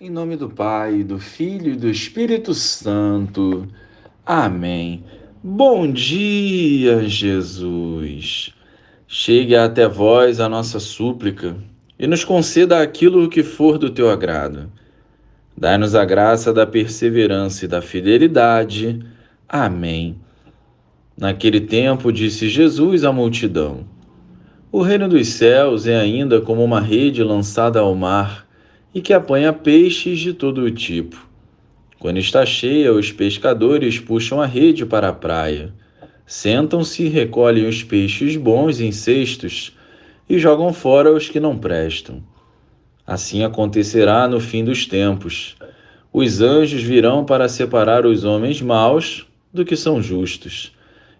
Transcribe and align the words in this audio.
Em 0.00 0.10
nome 0.10 0.36
do 0.36 0.48
Pai, 0.48 1.02
do 1.02 1.18
Filho 1.18 1.72
e 1.72 1.76
do 1.76 1.90
Espírito 1.90 2.54
Santo. 2.54 3.66
Amém. 4.24 5.02
Bom 5.42 5.90
dia, 5.90 7.02
Jesus. 7.08 8.54
Chegue 9.08 9.56
até 9.56 9.88
vós 9.88 10.38
a 10.38 10.48
nossa 10.48 10.78
súplica 10.78 11.56
e 11.98 12.06
nos 12.06 12.22
conceda 12.22 12.80
aquilo 12.80 13.28
que 13.28 13.42
for 13.42 13.76
do 13.76 13.90
teu 13.90 14.08
agrado. 14.08 14.70
Dai-nos 15.56 15.96
a 15.96 16.04
graça 16.04 16.52
da 16.52 16.64
perseverança 16.64 17.64
e 17.64 17.68
da 17.68 17.82
fidelidade. 17.82 19.04
Amém. 19.48 20.16
Naquele 21.16 21.60
tempo 21.60 22.12
disse 22.12 22.48
Jesus 22.48 23.02
à 23.02 23.10
multidão: 23.10 23.84
O 24.70 24.80
reino 24.80 25.08
dos 25.08 25.26
céus 25.26 25.88
é 25.88 25.98
ainda 25.98 26.40
como 26.40 26.62
uma 26.62 26.80
rede 26.80 27.24
lançada 27.24 27.80
ao 27.80 27.96
mar 27.96 28.46
e 28.94 29.00
que 29.00 29.12
apanha 29.12 29.52
peixes 29.52 30.18
de 30.18 30.32
todo 30.32 30.70
tipo. 30.70 31.28
Quando 31.98 32.18
está 32.18 32.46
cheia, 32.46 32.92
os 32.92 33.10
pescadores 33.10 33.98
puxam 33.98 34.40
a 34.40 34.46
rede 34.46 34.86
para 34.86 35.08
a 35.08 35.12
praia. 35.12 35.72
Sentam-se 36.26 37.04
e 37.04 37.08
recolhem 37.08 37.66
os 37.66 37.82
peixes 37.82 38.36
bons 38.36 38.80
em 38.80 38.92
cestos 38.92 39.76
e 40.28 40.38
jogam 40.38 40.72
fora 40.72 41.12
os 41.12 41.28
que 41.28 41.40
não 41.40 41.56
prestam. 41.58 42.22
Assim 43.06 43.42
acontecerá 43.42 44.28
no 44.28 44.38
fim 44.38 44.62
dos 44.62 44.86
tempos. 44.86 45.56
Os 46.12 46.40
anjos 46.40 46.82
virão 46.82 47.24
para 47.24 47.48
separar 47.48 48.04
os 48.04 48.24
homens 48.24 48.60
maus 48.60 49.26
do 49.52 49.64
que 49.64 49.76
são 49.76 50.02
justos, 50.02 50.72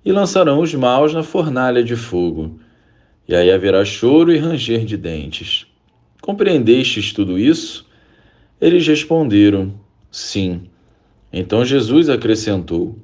e 0.05 0.13
lançarão 0.13 0.61
os 0.61 0.75
maus 0.75 1.15
na 1.15 1.23
fornalha 1.23 1.83
de 1.83 1.97
fogo. 1.97 2.59
E 3.27 3.35
aí 3.35 3.51
haverá 3.51 3.85
choro 3.85 4.33
e 4.33 4.39
ranger 4.39 4.85
de 4.85 4.97
dentes. 4.97 5.67
Compreendestes 6.21 7.13
tudo 7.13 7.39
isso? 7.39 7.87
Eles 8.61 8.87
responderam: 8.87 9.73
Sim. 10.11 10.63
Então 11.33 11.65
Jesus 11.65 12.09
acrescentou: 12.09 12.97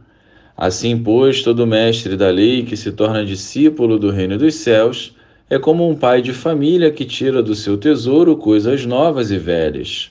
Assim, 0.56 0.96
pois, 0.96 1.42
todo 1.42 1.66
mestre 1.66 2.16
da 2.16 2.30
lei 2.30 2.64
que 2.64 2.76
se 2.76 2.92
torna 2.92 3.24
discípulo 3.24 3.98
do 3.98 4.10
reino 4.10 4.38
dos 4.38 4.54
céus 4.54 5.14
é 5.48 5.58
como 5.58 5.88
um 5.88 5.94
pai 5.94 6.22
de 6.22 6.32
família 6.32 6.90
que 6.90 7.04
tira 7.04 7.42
do 7.42 7.54
seu 7.54 7.76
tesouro 7.76 8.36
coisas 8.36 8.86
novas 8.86 9.30
e 9.30 9.38
velhas. 9.38 10.10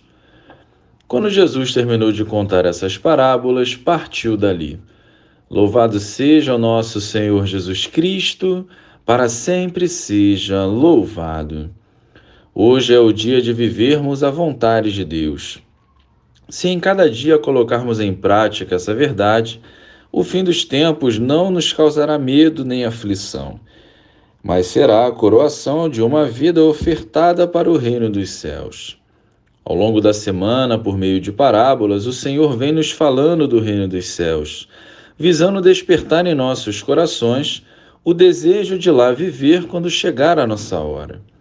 Quando 1.07 1.29
Jesus 1.29 1.73
terminou 1.73 2.11
de 2.11 2.23
contar 2.23 2.65
essas 2.65 2.97
parábolas, 2.97 3.75
partiu 3.75 4.37
dali. 4.37 4.79
Louvado 5.49 5.99
seja 5.99 6.55
o 6.55 6.57
nosso 6.57 6.99
Senhor 6.99 7.45
Jesus 7.45 7.85
Cristo, 7.85 8.67
para 9.05 9.29
sempre 9.29 9.87
seja 9.87 10.65
louvado. 10.65 11.69
Hoje 12.55 12.93
é 12.93 12.99
o 12.99 13.11
dia 13.11 13.41
de 13.41 13.51
vivermos 13.51 14.23
a 14.23 14.29
vontade 14.29 14.93
de 14.93 15.03
Deus. 15.03 15.57
Se 16.47 16.67
em 16.67 16.79
cada 16.79 17.09
dia 17.09 17.39
colocarmos 17.39 17.99
em 17.99 18.13
prática 18.13 18.75
essa 18.75 18.93
verdade, 18.93 19.59
o 20.11 20.23
fim 20.23 20.43
dos 20.43 20.63
tempos 20.63 21.17
não 21.17 21.49
nos 21.49 21.73
causará 21.73 22.19
medo 22.19 22.63
nem 22.63 22.85
aflição, 22.85 23.59
mas 24.43 24.67
será 24.67 25.07
a 25.07 25.11
coroação 25.11 25.89
de 25.89 25.99
uma 25.99 26.25
vida 26.25 26.63
ofertada 26.63 27.47
para 27.47 27.71
o 27.71 27.75
reino 27.75 28.07
dos 28.07 28.29
céus. 28.29 28.99
Ao 29.65 29.75
longo 29.75 29.99
da 29.99 30.13
semana, 30.13 30.77
por 30.77 30.95
meio 30.95 31.19
de 31.19 31.31
parábolas, 31.31 32.05
o 32.05 32.13
Senhor 32.13 32.55
vem 32.55 32.71
nos 32.71 32.91
falando 32.91 33.47
do 33.47 33.59
reino 33.59 33.87
dos 33.87 34.05
céus, 34.09 34.69
visando 35.17 35.59
despertar 35.59 36.27
em 36.27 36.35
nossos 36.35 36.83
corações 36.83 37.65
o 38.03 38.13
desejo 38.13 38.77
de 38.77 38.91
lá 38.91 39.11
viver 39.11 39.65
quando 39.65 39.89
chegar 39.89 40.37
a 40.37 40.45
nossa 40.45 40.77
hora. 40.77 41.32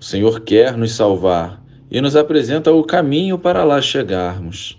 O 0.00 0.04
Senhor 0.04 0.40
quer 0.40 0.76
nos 0.76 0.92
salvar 0.92 1.60
e 1.90 2.00
nos 2.00 2.14
apresenta 2.14 2.70
o 2.70 2.84
caminho 2.84 3.36
para 3.36 3.64
lá 3.64 3.82
chegarmos. 3.82 4.78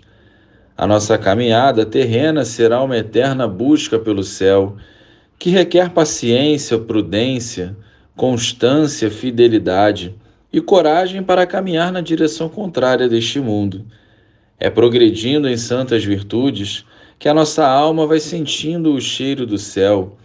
A 0.74 0.86
nossa 0.86 1.18
caminhada 1.18 1.84
terrena 1.84 2.42
será 2.42 2.82
uma 2.82 2.96
eterna 2.96 3.46
busca 3.46 3.98
pelo 3.98 4.22
céu, 4.22 4.76
que 5.38 5.50
requer 5.50 5.90
paciência, 5.90 6.78
prudência, 6.78 7.76
constância, 8.16 9.10
fidelidade 9.10 10.14
e 10.50 10.58
coragem 10.58 11.22
para 11.22 11.46
caminhar 11.46 11.92
na 11.92 12.00
direção 12.00 12.48
contrária 12.48 13.06
deste 13.06 13.38
mundo. 13.40 13.84
É 14.58 14.70
progredindo 14.70 15.50
em 15.50 15.56
santas 15.58 16.02
virtudes 16.02 16.86
que 17.18 17.28
a 17.28 17.34
nossa 17.34 17.68
alma 17.68 18.06
vai 18.06 18.20
sentindo 18.20 18.94
o 18.94 19.00
cheiro 19.02 19.44
do 19.44 19.58
céu 19.58 20.16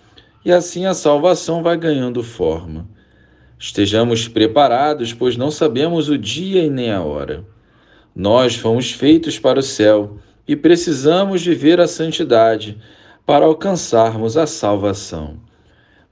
e 0.46 0.53
assim 0.53 0.86
a 0.86 0.94
salvação 0.94 1.62
vai 1.62 1.75
ganhando 1.75 2.24
forma. 2.24 2.95
Estejamos 3.58 4.28
preparados, 4.28 5.14
pois 5.14 5.38
não 5.38 5.50
sabemos 5.50 6.10
o 6.10 6.18
dia 6.18 6.64
e 6.64 6.70
nem 6.70 6.92
a 6.92 7.02
hora. 7.02 7.44
Nós 8.16 8.56
fomos 8.56 8.92
feitos 8.92 9.40
para 9.40 9.60
o 9.60 9.64
céu 9.64 10.18
e 10.48 10.56
precisamos 10.56 11.46
viver 11.46 11.80
a 11.80 11.88
santidade 11.88 12.78
para 13.26 13.46
alcançarmos 13.46 14.38
a 14.38 14.46
salvação. 14.46 15.38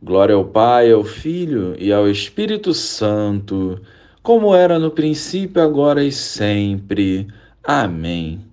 Glória 0.01 0.35
ao 0.35 0.45
Pai, 0.45 0.91
ao 0.91 1.03
Filho 1.03 1.75
e 1.79 1.93
ao 1.93 2.09
Espírito 2.09 2.73
Santo, 2.73 3.79
como 4.21 4.53
era 4.53 4.79
no 4.79 4.91
princípio, 4.91 5.61
agora 5.61 6.03
e 6.03 6.11
sempre. 6.11 7.27
Amém. 7.63 8.52